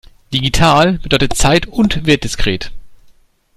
[0.33, 2.71] Digital bedeutet zeit- und wertdiskret.